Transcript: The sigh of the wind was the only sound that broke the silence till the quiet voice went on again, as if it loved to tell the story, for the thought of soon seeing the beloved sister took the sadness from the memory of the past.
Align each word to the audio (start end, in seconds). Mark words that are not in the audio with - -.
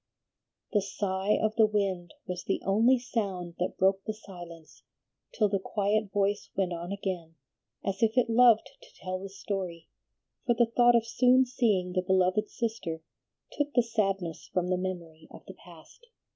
The 0.73 0.81
sigh 0.81 1.37
of 1.39 1.55
the 1.57 1.67
wind 1.67 2.15
was 2.25 2.43
the 2.43 2.59
only 2.65 2.97
sound 2.97 3.53
that 3.59 3.77
broke 3.77 4.03
the 4.05 4.15
silence 4.15 4.81
till 5.31 5.47
the 5.47 5.59
quiet 5.59 6.11
voice 6.11 6.49
went 6.55 6.73
on 6.73 6.91
again, 6.91 7.35
as 7.85 8.01
if 8.01 8.17
it 8.17 8.27
loved 8.27 8.67
to 8.81 8.87
tell 8.95 9.19
the 9.21 9.29
story, 9.29 9.89
for 10.47 10.55
the 10.55 10.65
thought 10.65 10.95
of 10.95 11.05
soon 11.05 11.45
seeing 11.45 11.91
the 11.93 12.01
beloved 12.01 12.49
sister 12.49 13.03
took 13.51 13.73
the 13.75 13.83
sadness 13.83 14.47
from 14.51 14.69
the 14.71 14.75
memory 14.79 15.27
of 15.29 15.45
the 15.45 15.53
past. 15.53 16.07